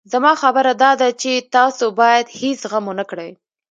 [0.13, 3.31] زما خبره داده چې تاسو بايد هېڅ غم ونه کړئ.